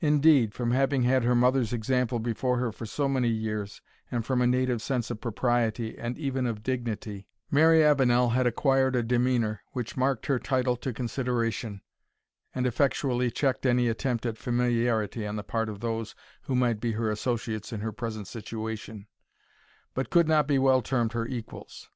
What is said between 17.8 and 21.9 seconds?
her present situation, but could not be well termed her equals.